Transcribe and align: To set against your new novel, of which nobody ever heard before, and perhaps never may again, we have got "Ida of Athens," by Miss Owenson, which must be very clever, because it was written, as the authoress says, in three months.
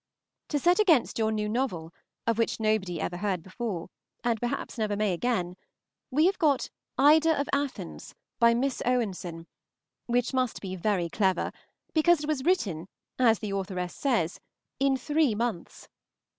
To 0.47 0.57
set 0.57 0.79
against 0.79 1.19
your 1.19 1.31
new 1.31 1.47
novel, 1.47 1.93
of 2.25 2.39
which 2.39 2.59
nobody 2.59 2.99
ever 2.99 3.17
heard 3.17 3.43
before, 3.43 3.87
and 4.23 4.39
perhaps 4.39 4.79
never 4.79 4.95
may 4.95 5.13
again, 5.13 5.57
we 6.09 6.25
have 6.25 6.39
got 6.39 6.71
"Ida 6.97 7.39
of 7.39 7.47
Athens," 7.53 8.15
by 8.39 8.55
Miss 8.55 8.81
Owenson, 8.83 9.45
which 10.07 10.33
must 10.33 10.59
be 10.59 10.75
very 10.75 11.07
clever, 11.07 11.51
because 11.93 12.21
it 12.23 12.27
was 12.27 12.43
written, 12.43 12.87
as 13.19 13.37
the 13.37 13.51
authoress 13.51 13.93
says, 13.93 14.39
in 14.79 14.97
three 14.97 15.35
months. 15.35 15.87